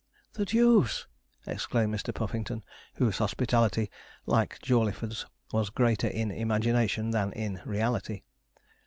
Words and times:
'The 0.33 0.45
deuce!' 0.45 1.05
exclaimed 1.45 1.93
Mr. 1.93 2.11
Puffington, 2.11 2.63
whose 2.95 3.19
hospitality, 3.19 3.91
like 4.25 4.57
Jawleyford's, 4.63 5.27
was 5.53 5.69
greater 5.69 6.07
in 6.07 6.31
imagination 6.31 7.11
than 7.11 7.31
in 7.33 7.61
reality. 7.65 8.23